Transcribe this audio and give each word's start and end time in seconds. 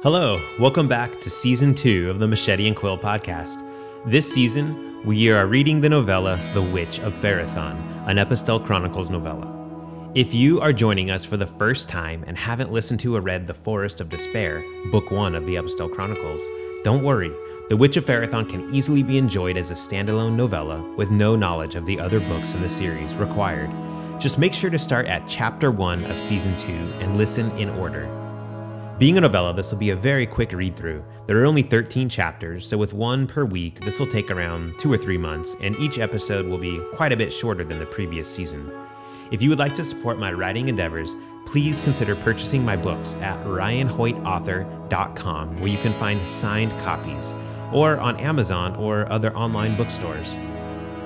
Hello, 0.00 0.40
welcome 0.60 0.86
back 0.86 1.20
to 1.20 1.28
season 1.28 1.74
two 1.74 2.08
of 2.08 2.20
the 2.20 2.28
Machete 2.28 2.68
and 2.68 2.76
Quill 2.76 2.96
podcast. 2.96 3.58
This 4.06 4.32
season, 4.32 5.04
we 5.04 5.28
are 5.28 5.48
reading 5.48 5.80
the 5.80 5.88
novella 5.88 6.38
The 6.54 6.62
Witch 6.62 7.00
of 7.00 7.12
Ferathan, 7.14 8.06
an 8.06 8.16
Aepistelle 8.16 8.64
Chronicles 8.64 9.10
novella. 9.10 9.52
If 10.14 10.32
you 10.32 10.60
are 10.60 10.72
joining 10.72 11.10
us 11.10 11.24
for 11.24 11.36
the 11.36 11.48
first 11.48 11.88
time 11.88 12.22
and 12.28 12.38
haven't 12.38 12.70
listened 12.70 13.00
to 13.00 13.16
or 13.16 13.20
read 13.20 13.48
The 13.48 13.54
Forest 13.54 14.00
of 14.00 14.08
Despair, 14.08 14.62
book 14.92 15.10
one 15.10 15.34
of 15.34 15.44
the 15.46 15.56
Aepistelle 15.56 15.92
Chronicles, 15.92 16.42
don't 16.84 17.02
worry. 17.02 17.32
The 17.68 17.76
Witch 17.76 17.96
of 17.96 18.04
Ferathan 18.04 18.48
can 18.48 18.72
easily 18.72 19.02
be 19.02 19.18
enjoyed 19.18 19.56
as 19.56 19.72
a 19.72 19.74
standalone 19.74 20.36
novella 20.36 20.80
with 20.94 21.10
no 21.10 21.34
knowledge 21.34 21.74
of 21.74 21.86
the 21.86 21.98
other 21.98 22.20
books 22.20 22.52
in 22.54 22.62
the 22.62 22.68
series 22.68 23.14
required. 23.14 23.70
Just 24.20 24.38
make 24.38 24.52
sure 24.52 24.70
to 24.70 24.78
start 24.78 25.06
at 25.06 25.26
chapter 25.26 25.72
1 25.72 26.04
of 26.04 26.20
season 26.20 26.56
2 26.56 26.70
and 26.70 27.16
listen 27.16 27.50
in 27.58 27.68
order. 27.70 28.27
Being 28.98 29.16
a 29.16 29.20
novella, 29.20 29.54
this 29.54 29.70
will 29.70 29.78
be 29.78 29.90
a 29.90 29.96
very 29.96 30.26
quick 30.26 30.50
read 30.50 30.74
through. 30.74 31.04
There 31.28 31.40
are 31.40 31.46
only 31.46 31.62
13 31.62 32.08
chapters, 32.08 32.66
so 32.66 32.76
with 32.76 32.92
one 32.92 33.28
per 33.28 33.44
week, 33.44 33.78
this 33.84 34.00
will 34.00 34.08
take 34.08 34.28
around 34.28 34.76
two 34.76 34.92
or 34.92 34.98
three 34.98 35.16
months, 35.16 35.54
and 35.60 35.76
each 35.76 36.00
episode 36.00 36.46
will 36.46 36.58
be 36.58 36.80
quite 36.94 37.12
a 37.12 37.16
bit 37.16 37.32
shorter 37.32 37.62
than 37.62 37.78
the 37.78 37.86
previous 37.86 38.28
season. 38.28 38.72
If 39.30 39.40
you 39.40 39.50
would 39.50 39.60
like 39.60 39.76
to 39.76 39.84
support 39.84 40.18
my 40.18 40.32
writing 40.32 40.68
endeavors, 40.68 41.14
please 41.46 41.80
consider 41.80 42.16
purchasing 42.16 42.64
my 42.64 42.76
books 42.76 43.14
at 43.20 43.38
ryanhoytauthor.com, 43.44 45.60
where 45.60 45.70
you 45.70 45.78
can 45.78 45.92
find 45.92 46.28
signed 46.28 46.72
copies, 46.80 47.36
or 47.72 47.98
on 47.98 48.16
Amazon 48.16 48.74
or 48.74 49.08
other 49.12 49.32
online 49.36 49.76
bookstores. 49.76 50.36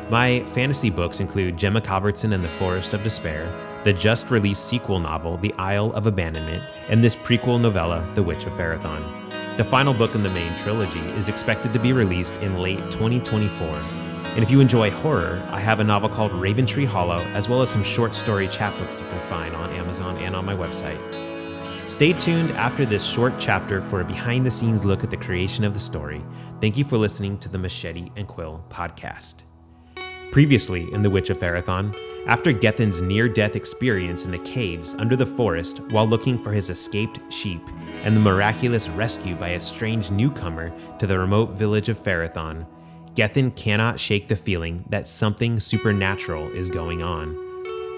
My 0.08 0.42
fantasy 0.46 0.88
books 0.88 1.20
include 1.20 1.58
Gemma 1.58 1.82
Calvertson 1.82 2.32
and 2.32 2.42
the 2.42 2.48
Forest 2.48 2.94
of 2.94 3.02
Despair, 3.02 3.52
the 3.84 3.92
just 3.92 4.30
released 4.30 4.68
sequel 4.68 5.00
novel, 5.00 5.36
The 5.38 5.52
Isle 5.54 5.92
of 5.94 6.06
Abandonment, 6.06 6.62
and 6.88 7.02
this 7.02 7.16
prequel 7.16 7.60
novella, 7.60 8.08
The 8.14 8.22
Witch 8.22 8.44
of 8.44 8.52
Ferathan. 8.52 9.56
The 9.56 9.64
final 9.64 9.92
book 9.92 10.14
in 10.14 10.22
the 10.22 10.30
main 10.30 10.56
trilogy 10.56 11.00
is 11.10 11.28
expected 11.28 11.72
to 11.72 11.78
be 11.78 11.92
released 11.92 12.36
in 12.36 12.60
late 12.60 12.82
2024. 12.90 13.66
And 13.66 14.42
if 14.42 14.50
you 14.50 14.60
enjoy 14.60 14.90
horror, 14.90 15.46
I 15.50 15.60
have 15.60 15.80
a 15.80 15.84
novel 15.84 16.08
called 16.08 16.32
Raven 16.32 16.64
Tree 16.64 16.86
Hollow, 16.86 17.18
as 17.34 17.48
well 17.48 17.60
as 17.60 17.70
some 17.70 17.84
short 17.84 18.14
story 18.14 18.48
chapbooks 18.48 19.00
you 19.00 19.06
can 19.06 19.20
find 19.28 19.54
on 19.54 19.70
Amazon 19.70 20.16
and 20.18 20.34
on 20.34 20.46
my 20.46 20.54
website. 20.54 21.00
Stay 21.90 22.12
tuned 22.12 22.52
after 22.52 22.86
this 22.86 23.04
short 23.04 23.34
chapter 23.38 23.82
for 23.82 24.00
a 24.00 24.04
behind 24.04 24.46
the 24.46 24.50
scenes 24.50 24.84
look 24.84 25.04
at 25.04 25.10
the 25.10 25.16
creation 25.16 25.64
of 25.64 25.74
the 25.74 25.80
story. 25.80 26.24
Thank 26.60 26.78
you 26.78 26.84
for 26.84 26.96
listening 26.96 27.36
to 27.40 27.48
the 27.48 27.58
Machete 27.58 28.10
and 28.16 28.26
Quill 28.26 28.64
podcast. 28.70 29.42
Previously 30.32 30.90
in 30.94 31.02
The 31.02 31.10
Witch 31.10 31.28
of 31.28 31.38
Ferathan, 31.38 31.94
after 32.26 32.52
Gethin's 32.52 33.02
near 33.02 33.28
death 33.28 33.54
experience 33.54 34.24
in 34.24 34.30
the 34.30 34.38
caves 34.38 34.94
under 34.94 35.14
the 35.14 35.26
forest 35.26 35.80
while 35.90 36.06
looking 36.06 36.38
for 36.38 36.52
his 36.52 36.70
escaped 36.70 37.20
sheep, 37.30 37.60
and 38.02 38.16
the 38.16 38.20
miraculous 38.20 38.88
rescue 38.88 39.36
by 39.36 39.50
a 39.50 39.60
strange 39.60 40.10
newcomer 40.10 40.72
to 40.98 41.06
the 41.06 41.18
remote 41.18 41.50
village 41.50 41.90
of 41.90 42.02
Ferathan, 42.02 42.64
Gethin 43.14 43.50
cannot 43.50 44.00
shake 44.00 44.26
the 44.26 44.34
feeling 44.34 44.82
that 44.88 45.06
something 45.06 45.60
supernatural 45.60 46.50
is 46.52 46.70
going 46.70 47.02
on. 47.02 47.36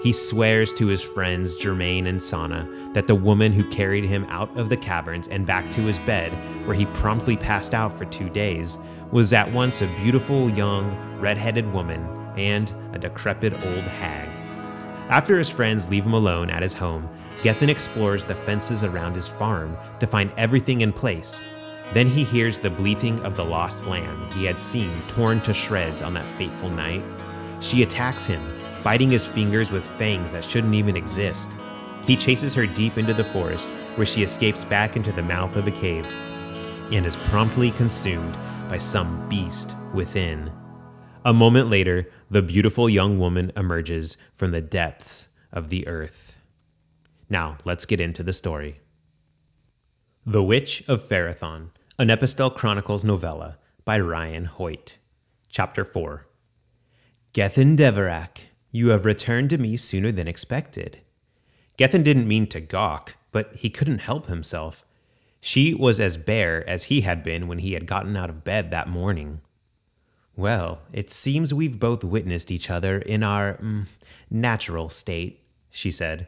He 0.03 0.11
swears 0.11 0.73
to 0.73 0.87
his 0.87 1.01
friends 1.01 1.55
Germain 1.55 2.05
and 2.05 2.21
Sana 2.21 2.67
that 2.91 3.07
the 3.07 3.15
woman 3.15 3.53
who 3.53 3.63
carried 3.69 4.03
him 4.03 4.25
out 4.25 4.55
of 4.57 4.67
the 4.67 4.75
caverns 4.75 5.29
and 5.29 5.47
back 5.47 5.71
to 5.71 5.81
his 5.83 5.99
bed, 5.99 6.33
where 6.67 6.75
he 6.75 6.85
promptly 6.87 7.37
passed 7.37 7.73
out 7.73 7.97
for 7.97 8.03
two 8.03 8.29
days, 8.29 8.77
was 9.13 9.31
at 9.31 9.49
once 9.53 9.81
a 9.81 9.87
beautiful 10.03 10.49
young, 10.49 10.93
red 11.21 11.37
headed 11.37 11.71
woman 11.71 12.24
and 12.37 12.73
a 12.93 12.99
decrepit 12.99 13.53
old 13.53 13.83
hag. 13.83 14.29
After 15.09 15.37
his 15.37 15.49
friends 15.49 15.89
leave 15.89 16.05
him 16.05 16.13
alone 16.13 16.49
at 16.49 16.63
his 16.63 16.73
home, 16.73 17.09
Gethin 17.43 17.69
explores 17.69 18.25
the 18.25 18.35
fences 18.35 18.83
around 18.83 19.13
his 19.13 19.27
farm 19.27 19.77
to 19.99 20.07
find 20.07 20.31
everything 20.35 20.81
in 20.81 20.91
place. 20.91 21.43
Then 21.93 22.07
he 22.07 22.23
hears 22.23 22.57
the 22.57 22.71
bleating 22.71 23.19
of 23.19 23.35
the 23.35 23.45
lost 23.45 23.85
lamb 23.85 24.31
he 24.31 24.45
had 24.45 24.59
seen 24.59 25.01
torn 25.07 25.41
to 25.41 25.53
shreds 25.53 26.01
on 26.01 26.13
that 26.15 26.31
fateful 26.31 26.69
night. 26.69 27.03
She 27.59 27.83
attacks 27.83 28.25
him, 28.25 28.59
biting 28.83 29.11
his 29.11 29.25
fingers 29.25 29.71
with 29.71 29.87
fangs 29.97 30.31
that 30.31 30.43
shouldn't 30.43 30.73
even 30.73 30.97
exist. 30.97 31.51
He 32.03 32.15
chases 32.15 32.53
her 32.55 32.65
deep 32.65 32.97
into 32.97 33.13
the 33.13 33.23
forest, 33.25 33.69
where 33.95 34.05
she 34.05 34.23
escapes 34.23 34.63
back 34.63 34.95
into 34.95 35.11
the 35.11 35.21
mouth 35.21 35.55
of 35.55 35.65
the 35.65 35.71
cave 35.71 36.05
and 36.91 37.05
is 37.05 37.15
promptly 37.15 37.71
consumed 37.71 38.37
by 38.69 38.77
some 38.77 39.27
beast 39.29 39.75
within. 39.93 40.51
A 41.25 41.33
moment 41.33 41.71
later, 41.71 42.07
the 42.29 42.43
beautiful 42.43 42.87
young 42.87 43.17
woman 43.17 43.51
emerges 43.57 44.15
from 44.35 44.51
the 44.51 44.61
depths 44.61 45.27
of 45.51 45.69
the 45.69 45.87
earth. 45.87 46.35
Now, 47.31 47.57
let's 47.65 47.85
get 47.85 47.99
into 47.99 48.21
the 48.21 48.31
story. 48.31 48.79
The 50.23 50.43
Witch 50.43 50.83
of 50.87 51.01
Ferathan, 51.01 51.71
an 51.97 52.09
Aepistelle 52.09 52.55
Chronicles 52.55 53.03
novella 53.03 53.57
by 53.83 53.99
Ryan 53.99 54.45
Hoyt. 54.45 54.97
Chapter 55.49 55.83
4 55.83 56.27
Gethin 57.33 57.75
Deverak, 57.75 58.41
you 58.71 58.89
have 58.89 59.03
returned 59.03 59.49
to 59.49 59.57
me 59.57 59.75
sooner 59.77 60.11
than 60.11 60.27
expected. 60.27 60.99
Gethin 61.75 62.03
didn't 62.03 62.27
mean 62.27 62.45
to 62.49 62.61
gawk, 62.61 63.15
but 63.31 63.51
he 63.55 63.71
couldn't 63.71 63.99
help 63.99 64.27
himself. 64.27 64.85
She 65.41 65.73
was 65.73 65.99
as 65.99 66.17
bare 66.17 66.67
as 66.69 66.83
he 66.83 67.01
had 67.01 67.23
been 67.23 67.47
when 67.47 67.59
he 67.59 67.73
had 67.73 67.87
gotten 67.87 68.15
out 68.15 68.29
of 68.29 68.43
bed 68.43 68.69
that 68.69 68.87
morning. 68.87 69.41
Well, 70.35 70.79
it 70.91 71.09
seems 71.09 71.53
we've 71.53 71.79
both 71.79 72.03
witnessed 72.03 72.51
each 72.51 72.69
other 72.69 72.97
in 72.99 73.23
our 73.23 73.53
mm, 73.53 73.85
natural 74.29 74.89
state, 74.89 75.41
she 75.69 75.91
said. 75.91 76.27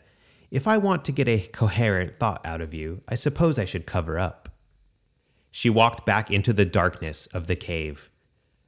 If 0.49 0.67
I 0.67 0.77
want 0.77 1.03
to 1.05 1.11
get 1.11 1.27
a 1.27 1.47
coherent 1.51 2.17
thought 2.19 2.45
out 2.45 2.61
of 2.61 2.73
you, 2.73 3.01
I 3.07 3.15
suppose 3.15 3.59
I 3.59 3.65
should 3.65 3.85
cover 3.85 4.17
up. 4.17 4.49
She 5.51 5.69
walked 5.69 6.05
back 6.05 6.31
into 6.31 6.53
the 6.53 6.65
darkness 6.65 7.25
of 7.27 7.47
the 7.47 7.55
cave. 7.55 8.09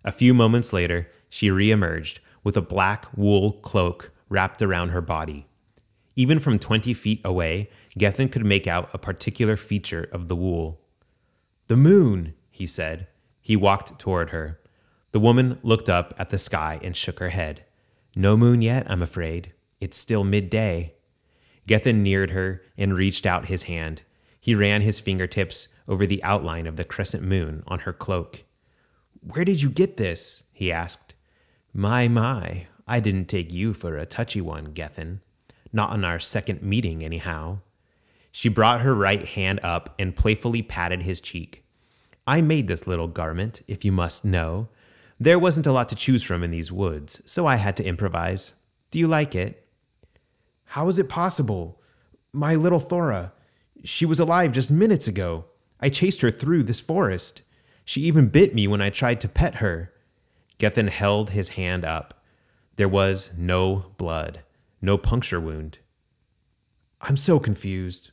A 0.03 0.11
few 0.11 0.33
moments 0.33 0.73
later, 0.73 1.09
she 1.29 1.49
reemerged 1.49 2.19
with 2.43 2.57
a 2.57 2.61
black 2.61 3.05
wool 3.15 3.53
cloak 3.53 4.11
wrapped 4.27 4.61
around 4.61 4.89
her 4.89 5.01
body. 5.01 5.45
Even 6.15 6.39
from 6.39 6.59
20 6.59 6.93
feet 6.93 7.21
away, 7.23 7.69
Gethin 7.97 8.27
could 8.27 8.45
make 8.45 8.67
out 8.67 8.89
a 8.93 8.97
particular 8.97 9.55
feature 9.55 10.09
of 10.11 10.27
the 10.27 10.35
wool. 10.35 10.81
The 11.67 11.77
moon, 11.77 12.33
he 12.49 12.65
said. 12.65 13.07
He 13.39 13.55
walked 13.55 13.99
toward 13.99 14.31
her. 14.31 14.59
The 15.11 15.19
woman 15.19 15.59
looked 15.63 15.89
up 15.89 16.13
at 16.17 16.29
the 16.29 16.37
sky 16.37 16.79
and 16.83 16.95
shook 16.95 17.19
her 17.19 17.29
head. 17.29 17.65
No 18.15 18.37
moon 18.37 18.61
yet, 18.61 18.89
I'm 18.89 19.01
afraid. 19.01 19.53
It's 19.79 19.97
still 19.97 20.23
midday. 20.23 20.93
Gethin 21.67 22.03
neared 22.03 22.31
her 22.31 22.61
and 22.77 22.93
reached 22.93 23.25
out 23.25 23.47
his 23.47 23.63
hand. 23.63 24.01
He 24.39 24.55
ran 24.55 24.81
his 24.81 24.99
fingertips 24.99 25.67
over 25.87 26.05
the 26.05 26.23
outline 26.23 26.67
of 26.67 26.75
the 26.75 26.83
crescent 26.83 27.23
moon 27.23 27.63
on 27.67 27.79
her 27.79 27.93
cloak. 27.93 28.43
Where 29.21 29.45
did 29.45 29.61
you 29.61 29.69
get 29.69 29.97
this? 29.97 30.43
he 30.51 30.71
asked. 30.71 31.13
My, 31.73 32.07
my, 32.07 32.67
I 32.87 32.99
didn't 32.99 33.25
take 33.25 33.51
you 33.51 33.73
for 33.73 33.97
a 33.97 34.05
touchy 34.05 34.41
one, 34.41 34.73
Gethin. 34.73 35.21
Not 35.71 35.91
on 35.91 36.03
our 36.03 36.19
second 36.19 36.61
meeting, 36.63 37.03
anyhow. 37.03 37.59
She 38.31 38.49
brought 38.49 38.81
her 38.81 38.95
right 38.95 39.25
hand 39.25 39.59
up 39.63 39.93
and 39.99 40.15
playfully 40.15 40.61
patted 40.61 41.03
his 41.03 41.19
cheek. 41.21 41.63
I 42.25 42.41
made 42.41 42.67
this 42.67 42.87
little 42.87 43.07
garment, 43.07 43.61
if 43.67 43.83
you 43.83 43.91
must 43.91 44.23
know. 44.23 44.69
There 45.19 45.39
wasn't 45.39 45.67
a 45.67 45.71
lot 45.71 45.89
to 45.89 45.95
choose 45.95 46.23
from 46.23 46.43
in 46.43 46.51
these 46.51 46.71
woods, 46.71 47.21
so 47.25 47.45
I 47.45 47.57
had 47.57 47.75
to 47.77 47.85
improvise. 47.85 48.53
Do 48.89 48.99
you 48.99 49.07
like 49.07 49.35
it? 49.35 49.67
How 50.63 50.87
is 50.87 50.97
it 50.97 51.09
possible? 51.09 51.81
My 52.31 52.55
little 52.55 52.79
Thora. 52.79 53.33
She 53.83 54.05
was 54.05 54.19
alive 54.19 54.53
just 54.53 54.71
minutes 54.71 55.07
ago. 55.07 55.45
I 55.81 55.89
chased 55.89 56.21
her 56.21 56.31
through 56.31 56.63
this 56.63 56.79
forest. 56.79 57.41
She 57.83 58.01
even 58.01 58.29
bit 58.29 58.55
me 58.55 58.67
when 58.67 58.81
I 58.81 58.89
tried 58.89 59.19
to 59.21 59.27
pet 59.27 59.55
her. 59.55 59.91
Gethin 60.57 60.87
held 60.87 61.31
his 61.31 61.49
hand 61.49 61.83
up. 61.83 62.23
There 62.77 62.87
was 62.87 63.31
no 63.37 63.87
blood, 63.97 64.41
no 64.81 64.97
puncture 64.97 65.39
wound. 65.39 65.79
I'm 67.01 67.17
so 67.17 67.39
confused. 67.39 68.11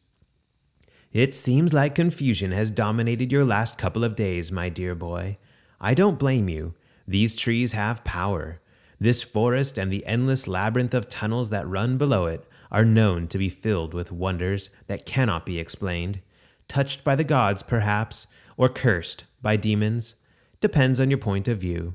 It 1.12 1.34
seems 1.34 1.72
like 1.72 1.94
confusion 1.94 2.52
has 2.52 2.70
dominated 2.70 3.30
your 3.30 3.44
last 3.44 3.78
couple 3.78 4.02
of 4.02 4.16
days, 4.16 4.50
my 4.50 4.68
dear 4.68 4.94
boy. 4.94 5.38
I 5.80 5.94
don't 5.94 6.18
blame 6.18 6.48
you. 6.48 6.74
These 7.06 7.34
trees 7.34 7.72
have 7.72 8.04
power. 8.04 8.60
This 8.98 9.22
forest 9.22 9.78
and 9.78 9.92
the 9.92 10.04
endless 10.06 10.48
labyrinth 10.48 10.94
of 10.94 11.08
tunnels 11.08 11.50
that 11.50 11.68
run 11.68 11.98
below 11.98 12.26
it 12.26 12.48
are 12.70 12.84
known 12.84 13.28
to 13.28 13.38
be 13.38 13.48
filled 13.48 13.94
with 13.94 14.10
wonders 14.10 14.70
that 14.86 15.06
cannot 15.06 15.46
be 15.46 15.58
explained. 15.58 16.20
Touched 16.68 17.04
by 17.04 17.14
the 17.14 17.24
gods, 17.24 17.62
perhaps, 17.62 18.26
or 18.56 18.68
cursed 18.68 19.24
by 19.40 19.56
demons. 19.56 20.16
Depends 20.60 20.98
on 20.98 21.10
your 21.10 21.18
point 21.18 21.46
of 21.46 21.58
view. 21.58 21.94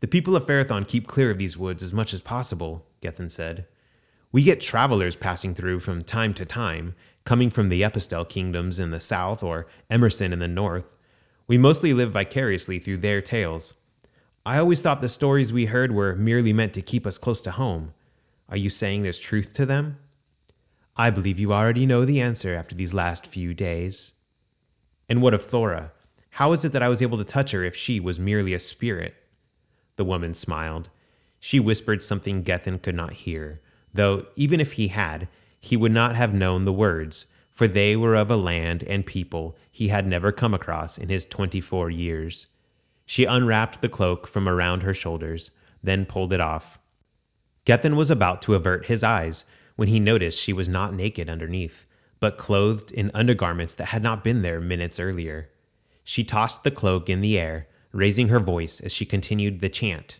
The 0.00 0.06
people 0.06 0.36
of 0.36 0.46
Ferathan 0.46 0.86
keep 0.86 1.06
clear 1.06 1.30
of 1.30 1.38
these 1.38 1.56
woods 1.56 1.82
as 1.82 1.92
much 1.92 2.12
as 2.12 2.20
possible, 2.20 2.86
Gethin 3.00 3.30
said. 3.30 3.66
We 4.30 4.42
get 4.42 4.60
travelers 4.60 5.16
passing 5.16 5.54
through 5.54 5.80
from 5.80 6.04
time 6.04 6.34
to 6.34 6.44
time, 6.44 6.94
coming 7.24 7.50
from 7.50 7.68
the 7.68 7.82
Aepistelle 7.82 8.28
kingdoms 8.28 8.78
in 8.78 8.90
the 8.90 9.00
south 9.00 9.42
or 9.42 9.66
Emerson 9.88 10.32
in 10.32 10.40
the 10.40 10.48
north. 10.48 10.84
We 11.46 11.56
mostly 11.56 11.94
live 11.94 12.12
vicariously 12.12 12.78
through 12.78 12.98
their 12.98 13.20
tales. 13.20 13.74
I 14.46 14.58
always 14.58 14.82
thought 14.82 15.00
the 15.00 15.08
stories 15.08 15.54
we 15.54 15.66
heard 15.66 15.92
were 15.92 16.14
merely 16.16 16.52
meant 16.52 16.74
to 16.74 16.82
keep 16.82 17.06
us 17.06 17.16
close 17.16 17.40
to 17.42 17.52
home. 17.52 17.94
Are 18.50 18.58
you 18.58 18.68
saying 18.68 19.02
there's 19.02 19.18
truth 19.18 19.54
to 19.54 19.64
them? 19.64 19.98
I 20.96 21.08
believe 21.08 21.38
you 21.38 21.52
already 21.52 21.86
know 21.86 22.04
the 22.04 22.20
answer 22.20 22.54
after 22.54 22.74
these 22.74 22.92
last 22.92 23.26
few 23.26 23.54
days. 23.54 24.12
And 25.08 25.22
what 25.22 25.32
of 25.32 25.42
Thora? 25.42 25.92
How 26.30 26.52
is 26.52 26.62
it 26.62 26.72
that 26.72 26.82
I 26.82 26.90
was 26.90 27.00
able 27.00 27.16
to 27.16 27.24
touch 27.24 27.52
her 27.52 27.64
if 27.64 27.74
she 27.74 27.98
was 27.98 28.20
merely 28.20 28.52
a 28.52 28.60
spirit? 28.60 29.14
The 29.96 30.04
woman 30.04 30.34
smiled. 30.34 30.90
She 31.40 31.58
whispered 31.58 32.02
something 32.02 32.42
Gethin 32.42 32.80
could 32.80 32.94
not 32.94 33.14
hear, 33.14 33.62
though 33.94 34.26
even 34.36 34.60
if 34.60 34.72
he 34.72 34.88
had, 34.88 35.26
he 35.58 35.76
would 35.76 35.92
not 35.92 36.16
have 36.16 36.34
known 36.34 36.66
the 36.66 36.72
words, 36.72 37.24
for 37.50 37.66
they 37.66 37.96
were 37.96 38.14
of 38.14 38.30
a 38.30 38.36
land 38.36 38.82
and 38.84 39.06
people 39.06 39.56
he 39.70 39.88
had 39.88 40.06
never 40.06 40.32
come 40.32 40.52
across 40.52 40.98
in 40.98 41.08
his 41.08 41.24
twenty 41.24 41.62
four 41.62 41.88
years. 41.90 42.46
She 43.06 43.24
unwrapped 43.24 43.80
the 43.80 43.88
cloak 43.88 44.26
from 44.26 44.48
around 44.48 44.82
her 44.82 44.94
shoulders, 44.94 45.50
then 45.82 46.06
pulled 46.06 46.32
it 46.32 46.40
off. 46.40 46.78
Gethin 47.64 47.96
was 47.96 48.10
about 48.10 48.42
to 48.42 48.54
avert 48.54 48.86
his 48.86 49.04
eyes 49.04 49.44
when 49.76 49.88
he 49.88 50.00
noticed 50.00 50.40
she 50.40 50.52
was 50.52 50.68
not 50.68 50.94
naked 50.94 51.28
underneath, 51.28 51.86
but 52.20 52.38
clothed 52.38 52.90
in 52.92 53.10
undergarments 53.14 53.74
that 53.74 53.86
had 53.86 54.02
not 54.02 54.24
been 54.24 54.42
there 54.42 54.60
minutes 54.60 55.00
earlier. 55.00 55.50
She 56.04 56.24
tossed 56.24 56.64
the 56.64 56.70
cloak 56.70 57.08
in 57.08 57.20
the 57.20 57.38
air, 57.38 57.68
raising 57.92 58.28
her 58.28 58.40
voice 58.40 58.80
as 58.80 58.92
she 58.92 59.06
continued 59.06 59.60
the 59.60 59.68
chant. 59.68 60.18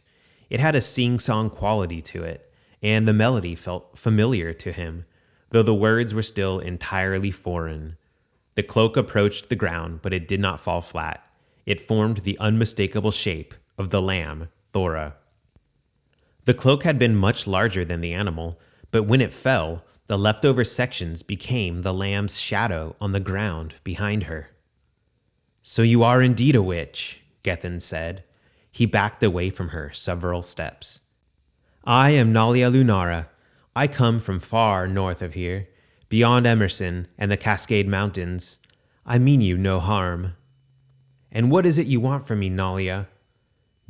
It 0.51 0.61
had 0.61 0.75
a 0.75 0.81
sing 0.81 1.19
song 1.19 1.51
quality 1.51 2.01
to 2.03 2.23
it, 2.23 2.53
and 2.83 3.09
the 3.09 3.13
melody 3.13 3.55
felt 3.55 3.99
familiar 3.99 4.53
to 4.53 4.73
him, 4.73 5.05
though 5.51 5.63
the 5.63 5.75
words 5.75 6.13
were 6.13 6.23
still 6.23 6.59
entirely 6.59 7.31
foreign. 7.31 7.97
The 8.55 8.63
cloak 8.63 8.97
approached 8.97 9.49
the 9.49 9.57
ground, 9.57 10.01
but 10.03 10.13
it 10.13 10.29
did 10.29 10.41
not 10.41 10.61
fall 10.61 10.81
flat. 10.81 11.25
It 11.67 11.81
formed 11.81 12.19
the 12.19 12.39
unmistakable 12.39 13.11
shape 13.11 13.55
of 13.79 13.91
the 13.91 14.03
lamb, 14.03 14.49
Thora. 14.73 15.17
The 16.45 16.55
cloak 16.55 16.83
had 16.83 16.99
been 16.99 17.17
much 17.17 17.47
larger 17.47 17.85
than 17.85 18.01
the 18.01 18.13
animal, 18.13 18.61
but 18.91 19.05
when 19.05 19.21
it 19.21 19.33
fell, 19.33 19.83
the 20.07 20.19
leftover 20.19 20.65
sections 20.65 21.23
became 21.23 21.81
the 21.83 21.95
lamb's 21.95 22.39
shadow 22.39 22.95
on 23.01 23.13
the 23.13 23.21
ground 23.21 23.77
behind 23.83 24.25
her. 24.25 24.51
So 25.63 25.81
you 25.81 26.03
are 26.03 26.21
indeed 26.21 26.55
a 26.55 26.63
witch, 26.63 27.23
Gethin 27.43 27.81
said. 27.81 28.25
He 28.71 28.85
backed 28.85 29.23
away 29.23 29.49
from 29.49 29.69
her 29.69 29.91
several 29.93 30.43
steps. 30.43 31.01
I 31.85 32.11
am 32.11 32.35
Nalia 32.35 32.71
Lunara. 32.71 33.29
I 33.75 33.89
come 33.89 34.21
from 34.21 34.41
far 34.41 34.87
north 34.87 35.23
of 35.23 35.35
here, 35.35 35.69
beyond 36.11 36.47
Emerson 36.47 37.09
and 37.17 37.31
the 37.31 37.37
Cascade 37.39 37.89
Mountains. 37.89 38.59
I 39.07 39.19
mean 39.19 39.41
you 39.41 39.57
no 39.57 39.81
harm. 39.81 40.35
And 41.35 41.51
what 41.51 41.67
is 41.67 41.77
it 41.77 41.89
you 41.89 41.99
want 41.99 42.27
from 42.27 42.39
me, 42.39 42.49
Nalia? 42.49 43.09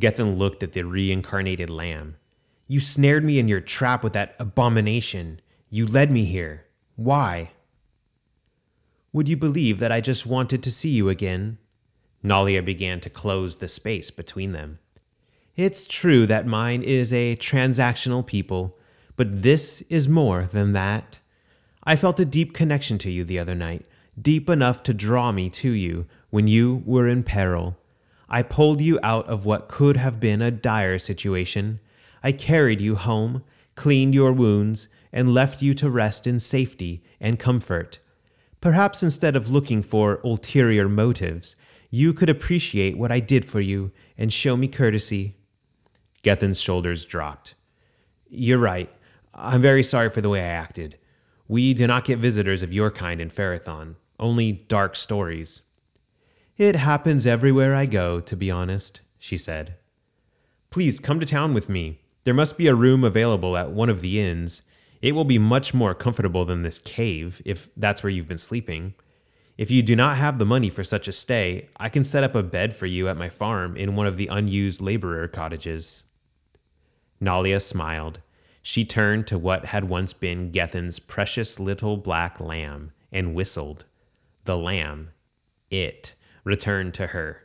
Gethin 0.01 0.37
looked 0.37 0.63
at 0.63 0.73
the 0.73 0.83
reincarnated 0.83 1.69
lamb. 1.69 2.17
You 2.67 2.81
snared 2.81 3.23
me 3.23 3.39
in 3.39 3.47
your 3.47 3.61
trap 3.61 4.03
with 4.03 4.15
that 4.15 4.35
abomination. 4.39 5.41
You 5.69 5.87
led 5.87 6.11
me 6.11 6.25
here. 6.25 6.65
Why? 6.97 7.51
Would 9.13 9.29
you 9.29 9.37
believe 9.37 9.79
that 9.79 9.93
I 9.93 10.01
just 10.01 10.25
wanted 10.25 10.63
to 10.63 10.73
see 10.73 10.89
you 10.89 11.11
again? 11.11 11.59
Nalia 12.25 12.65
began 12.65 13.01
to 13.01 13.11
close 13.11 13.57
the 13.57 13.69
space 13.69 14.11
between 14.11 14.53
them. 14.53 14.79
It's 15.55 15.85
true 15.85 16.27
that 16.27 16.47
mine 16.47 16.83
is 16.83 17.13
a 17.13 17.37
transactional 17.37 18.27
people, 18.27 18.77
but 19.17 19.43
this 19.43 19.83
is 19.83 20.09
more 20.09 20.49
than 20.51 20.73
that. 20.73 21.19
I 21.85 21.95
felt 21.95 22.19
a 22.19 22.25
deep 22.25 22.55
connection 22.55 22.99
to 22.99 23.11
you 23.11 23.25
the 23.25 23.39
other 23.39 23.55
night, 23.55 23.87
deep 24.21 24.49
enough 24.49 24.83
to 24.85 24.95
draw 24.95 25.31
me 25.31 25.51
to 25.51 25.71
you 25.71 26.07
when 26.35 26.49
you 26.49 26.83
were 26.85 27.07
in 27.07 27.23
peril. 27.23 27.77
I 28.29 28.43
pulled 28.43 28.81
you 28.81 28.99
out 29.05 29.25
of 29.29 29.47
what 29.47 29.69
could 29.69 29.97
have 29.97 30.19
been 30.19 30.43
a 30.43 30.51
dire 30.51 30.99
situation. 30.99 31.79
I 32.25 32.33
carried 32.33 32.81
you 32.81 32.97
home, 32.97 33.45
cleaned 33.77 34.17
your 34.17 34.33
wounds, 34.33 34.89
and 35.13 35.33
left 35.33 35.63
you 35.63 35.75
to 35.75 35.89
rest 35.89 36.27
in 36.27 36.41
safety 36.41 37.05
and 37.21 37.39
comfort. 37.39 38.01
Perhaps 38.61 39.01
instead 39.01 39.37
of 39.37 39.53
looking 39.53 39.81
for 39.81 40.21
ulterior 40.25 40.89
motives, 40.89 41.55
you 41.89 42.13
could 42.13 42.29
appreciate 42.29 42.99
what 42.99 43.13
I 43.13 43.21
did 43.21 43.45
for 43.45 43.61
you 43.61 43.93
and 44.19 44.33
show 44.33 44.57
me 44.57 44.67
courtesy. 44.67 45.37
Gethin's 46.25 46.61
shoulders 46.61 47.05
dropped. 47.05 47.55
You're 48.29 48.59
right. 48.59 48.91
I'm 49.33 49.63
very 49.63 49.85
sorry 49.85 50.11
for 50.11 50.21
the 50.21 50.31
way 50.31 50.41
I 50.41 50.47
acted. 50.47 50.99
We 51.47 51.75
do 51.75 51.87
not 51.87 52.05
get 52.05 52.19
visitors 52.19 52.61
of 52.63 52.73
your 52.73 52.91
kind 52.91 53.21
in 53.21 53.31
Ferathan, 53.31 53.95
only 54.19 54.51
dark 54.51 54.97
stories. 54.97 55.63
It 56.57 56.77
happens 56.77 57.27
everywhere 57.27 57.75
I 57.75 57.87
go, 57.87 58.21
to 58.21 58.37
be 58.37 58.49
honest, 58.49 59.01
she 59.19 59.37
said. 59.37 59.75
Please 60.71 61.01
come 61.01 61.19
to 61.19 61.27
town 61.27 61.53
with 61.53 61.69
me. 61.69 62.01
There 62.23 62.33
must 62.33 62.57
be 62.57 62.69
a 62.69 62.77
room 62.77 63.03
available 63.03 63.57
at 63.57 63.73
one 63.73 63.91
of 63.91 64.01
the 64.01 64.21
inns. 64.21 64.63
It 65.03 65.13
will 65.13 65.25
be 65.25 65.39
much 65.39 65.75
more 65.75 65.95
comfortable 65.95 66.45
than 66.45 66.63
this 66.63 66.79
cave, 66.79 67.43
if 67.45 67.69
that's 67.77 68.03
where 68.05 68.11
you've 68.11 68.29
been 68.29 68.39
sleeping. 68.39 68.95
If 69.59 69.71
you 69.71 69.83
do 69.83 69.97
not 69.97 70.17
have 70.17 70.39
the 70.39 70.47
money 70.47 70.71
for 70.71 70.85
such 70.85 71.09
a 71.09 71.13
stay, 71.13 71.69
I 71.77 71.89
can 71.89 72.05
set 72.05 72.23
up 72.23 72.37
a 72.37 72.43
bed 72.43 72.75
for 72.75 72.87
you 72.87 73.09
at 73.09 73.17
my 73.17 73.29
farm 73.29 73.77
in 73.77 73.97
one 73.97 74.07
of 74.07 74.17
the 74.17 74.29
unused 74.29 74.81
laborer 74.81 75.27
cottages. 75.27 76.05
Nalia 77.21 77.61
smiled. 77.61 78.21
She 78.63 78.85
turned 78.85 79.27
to 79.27 79.39
what 79.39 79.67
had 79.67 79.89
once 79.89 80.13
been 80.13 80.53
Gethin's 80.53 81.01
precious 81.01 81.59
little 81.59 81.97
black 81.97 82.39
lamb 82.39 82.93
and 83.13 83.35
whistled. 83.35 83.85
The 84.45 84.57
lamb, 84.57 85.11
it, 85.71 86.15
returned 86.45 86.95
to 86.95 87.09
her. 87.09 87.43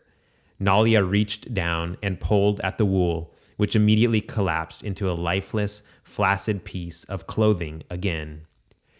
Nalia 0.61 1.09
reached 1.09 1.53
down 1.53 1.97
and 2.03 2.19
pulled 2.19 2.59
at 2.61 2.77
the 2.77 2.85
wool, 2.85 3.33
which 3.57 3.75
immediately 3.75 4.21
collapsed 4.21 4.83
into 4.83 5.09
a 5.09 5.13
lifeless, 5.13 5.81
flaccid 6.03 6.63
piece 6.63 7.03
of 7.05 7.27
clothing 7.27 7.83
again. 7.89 8.45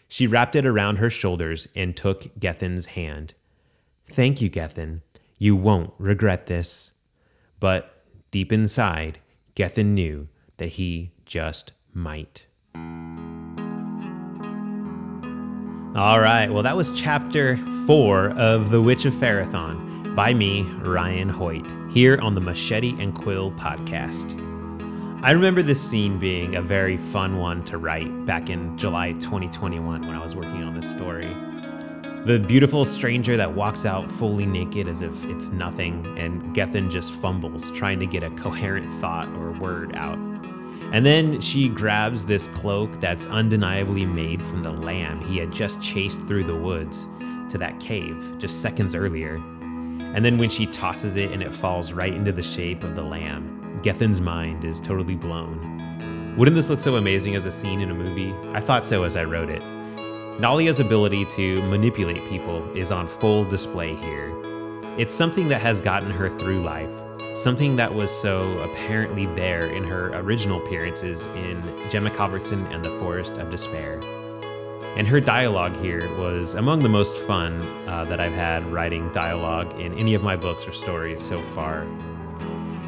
She 0.08 0.26
wrapped 0.26 0.56
it 0.56 0.66
around 0.66 0.96
her 0.96 1.10
shoulders 1.10 1.68
and 1.76 1.96
took 1.96 2.38
Gethin's 2.38 2.86
hand. 2.86 3.34
Thank 4.10 4.40
you, 4.40 4.48
Gethin. 4.48 5.02
You 5.38 5.54
won't 5.54 5.92
regret 5.98 6.46
this. 6.46 6.92
But 7.60 8.02
deep 8.30 8.52
inside, 8.52 9.20
Gethin 9.54 9.94
knew 9.94 10.28
that 10.56 10.70
he 10.70 11.12
just 11.24 11.72
might. 11.94 12.46
All 16.00 16.18
right, 16.18 16.50
well, 16.50 16.62
that 16.62 16.78
was 16.78 16.90
chapter 16.92 17.58
four 17.86 18.30
of 18.30 18.70
The 18.70 18.80
Witch 18.80 19.04
of 19.04 19.12
Ferathan 19.12 20.14
by 20.14 20.32
me, 20.32 20.62
Ryan 20.62 21.28
Hoyt, 21.28 21.66
here 21.90 22.18
on 22.22 22.34
the 22.34 22.40
Machete 22.40 22.98
and 22.98 23.14
Quill 23.14 23.50
podcast. 23.50 24.32
I 25.22 25.32
remember 25.32 25.60
this 25.60 25.78
scene 25.78 26.18
being 26.18 26.56
a 26.56 26.62
very 26.62 26.96
fun 26.96 27.36
one 27.36 27.62
to 27.64 27.76
write 27.76 28.24
back 28.24 28.48
in 28.48 28.78
July 28.78 29.12
2021 29.12 30.00
when 30.00 30.16
I 30.16 30.22
was 30.22 30.34
working 30.34 30.62
on 30.62 30.74
this 30.74 30.90
story. 30.90 31.36
The 32.24 32.38
beautiful 32.38 32.86
stranger 32.86 33.36
that 33.36 33.52
walks 33.52 33.84
out 33.84 34.10
fully 34.10 34.46
naked 34.46 34.88
as 34.88 35.02
if 35.02 35.26
it's 35.26 35.48
nothing, 35.48 36.16
and 36.18 36.54
Gethin 36.54 36.90
just 36.90 37.12
fumbles 37.12 37.70
trying 37.72 38.00
to 38.00 38.06
get 38.06 38.22
a 38.22 38.30
coherent 38.30 38.90
thought 39.02 39.28
or 39.34 39.52
word 39.52 39.94
out. 39.96 40.29
And 40.92 41.06
then 41.06 41.40
she 41.40 41.68
grabs 41.68 42.24
this 42.24 42.48
cloak 42.48 43.00
that's 43.00 43.26
undeniably 43.26 44.04
made 44.04 44.42
from 44.42 44.62
the 44.62 44.72
lamb 44.72 45.20
he 45.20 45.38
had 45.38 45.52
just 45.52 45.80
chased 45.80 46.20
through 46.26 46.44
the 46.44 46.56
woods 46.56 47.06
to 47.50 47.58
that 47.58 47.78
cave 47.78 48.34
just 48.38 48.60
seconds 48.60 48.94
earlier. 48.94 49.36
And 49.36 50.24
then 50.24 50.38
when 50.38 50.50
she 50.50 50.66
tosses 50.66 51.14
it 51.14 51.30
and 51.30 51.42
it 51.42 51.54
falls 51.54 51.92
right 51.92 52.12
into 52.12 52.32
the 52.32 52.42
shape 52.42 52.82
of 52.82 52.96
the 52.96 53.02
lamb, 53.02 53.80
Gethin's 53.82 54.20
mind 54.20 54.64
is 54.64 54.80
totally 54.80 55.14
blown. 55.14 56.34
Wouldn't 56.36 56.56
this 56.56 56.68
look 56.68 56.80
so 56.80 56.96
amazing 56.96 57.36
as 57.36 57.44
a 57.44 57.52
scene 57.52 57.80
in 57.80 57.90
a 57.90 57.94
movie? 57.94 58.34
I 58.52 58.60
thought 58.60 58.84
so 58.84 59.04
as 59.04 59.16
I 59.16 59.24
wrote 59.24 59.50
it. 59.50 59.62
Nalia's 60.40 60.80
ability 60.80 61.24
to 61.36 61.62
manipulate 61.62 62.26
people 62.28 62.64
is 62.76 62.90
on 62.90 63.06
full 63.06 63.44
display 63.44 63.94
here. 63.94 64.32
It's 64.98 65.14
something 65.14 65.48
that 65.48 65.60
has 65.60 65.80
gotten 65.80 66.10
her 66.10 66.30
through 66.30 66.62
life, 66.62 66.94
something 67.34 67.76
that 67.76 67.94
was 67.94 68.10
so 68.10 68.58
apparently 68.58 69.26
there 69.26 69.66
in 69.66 69.84
her 69.84 70.08
original 70.18 70.62
appearances 70.62 71.26
in 71.26 71.62
Gemma 71.90 72.10
Calvertson 72.10 72.72
and 72.74 72.84
the 72.84 72.98
Forest 72.98 73.38
of 73.38 73.50
Despair. 73.50 74.00
And 74.96 75.06
her 75.06 75.20
dialogue 75.20 75.76
here 75.76 76.12
was 76.18 76.54
among 76.54 76.82
the 76.82 76.88
most 76.88 77.16
fun 77.16 77.62
uh, 77.88 78.04
that 78.06 78.18
I've 78.20 78.32
had 78.32 78.66
writing 78.72 79.10
dialogue 79.12 79.78
in 79.80 79.94
any 79.94 80.14
of 80.14 80.22
my 80.22 80.36
books 80.36 80.66
or 80.66 80.72
stories 80.72 81.22
so 81.22 81.42
far. 81.54 81.82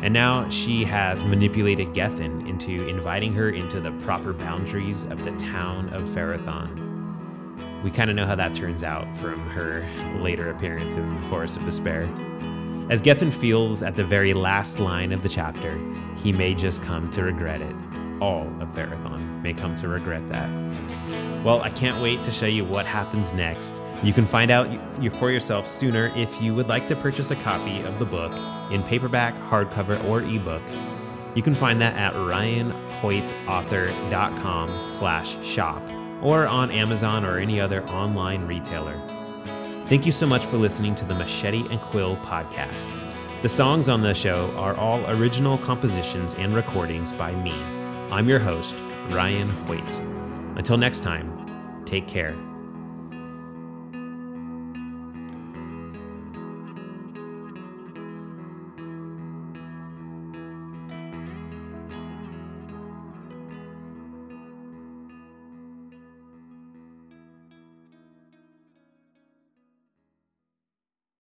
And 0.02 0.12
now 0.12 0.50
she 0.50 0.82
has 0.84 1.22
manipulated 1.22 1.94
Gethin 1.94 2.44
into 2.48 2.88
inviting 2.88 3.32
her 3.34 3.50
into 3.50 3.80
the 3.80 3.92
proper 4.02 4.32
boundaries 4.32 5.04
of 5.04 5.24
the 5.24 5.30
town 5.38 5.90
of 5.90 6.02
Ferathan. 6.08 7.82
We 7.84 7.90
kind 7.92 8.10
of 8.10 8.16
know 8.16 8.26
how 8.26 8.34
that 8.34 8.52
turns 8.52 8.82
out 8.82 9.16
from 9.18 9.38
her 9.50 9.88
later 10.20 10.50
appearance 10.50 10.94
in 10.94 11.22
the 11.22 11.28
Forest 11.28 11.56
of 11.56 11.64
Despair. 11.64 12.08
As 12.92 13.00
Gethin 13.00 13.30
feels 13.30 13.82
at 13.82 13.96
the 13.96 14.04
very 14.04 14.34
last 14.34 14.78
line 14.78 15.12
of 15.12 15.22
the 15.22 15.28
chapter, 15.28 15.80
he 16.14 16.30
may 16.30 16.52
just 16.52 16.82
come 16.82 17.10
to 17.12 17.24
regret 17.24 17.62
it. 17.62 17.74
All 18.20 18.46
of 18.60 18.68
Ferathan 18.74 19.40
may 19.40 19.54
come 19.54 19.74
to 19.76 19.88
regret 19.88 20.28
that. 20.28 20.50
Well, 21.42 21.62
I 21.62 21.70
can't 21.70 22.02
wait 22.02 22.22
to 22.24 22.30
show 22.30 22.44
you 22.44 22.66
what 22.66 22.84
happens 22.84 23.32
next 23.32 23.76
you 24.02 24.12
can 24.12 24.26
find 24.26 24.50
out 24.50 24.68
for 25.14 25.30
yourself 25.30 25.66
sooner 25.66 26.12
if 26.16 26.42
you 26.42 26.54
would 26.56 26.66
like 26.66 26.88
to 26.88 26.96
purchase 26.96 27.30
a 27.30 27.36
copy 27.36 27.82
of 27.82 28.00
the 28.00 28.04
book 28.04 28.32
in 28.72 28.82
paperback, 28.82 29.32
hardcover, 29.48 30.02
or 30.04 30.22
ebook. 30.22 30.62
You 31.36 31.42
can 31.42 31.54
find 31.54 31.80
that 31.80 31.96
at 31.96 32.14
ryanhoytauthor.com 32.14 34.88
slash 34.88 35.46
shop 35.46 35.80
or 36.20 36.48
on 36.48 36.72
Amazon 36.72 37.24
or 37.24 37.38
any 37.38 37.60
other 37.60 37.84
online 37.84 38.44
retailer. 38.44 39.00
Thank 39.88 40.06
you 40.06 40.12
so 40.12 40.26
much 40.26 40.46
for 40.46 40.56
listening 40.56 40.94
to 40.96 41.04
the 41.04 41.14
Machete 41.14 41.66
and 41.68 41.80
Quill 41.80 42.16
podcast. 42.18 42.86
The 43.42 43.48
songs 43.48 43.88
on 43.88 44.00
the 44.00 44.14
show 44.14 44.52
are 44.56 44.74
all 44.76 45.04
original 45.10 45.58
compositions 45.58 46.34
and 46.34 46.54
recordings 46.54 47.12
by 47.12 47.34
me. 47.34 47.52
I'm 48.10 48.28
your 48.28 48.38
host, 48.38 48.74
Ryan 49.10 49.50
Hoyt. 49.66 49.96
Until 50.56 50.76
next 50.78 51.00
time, 51.00 51.82
take 51.84 52.06
care. 52.06 52.36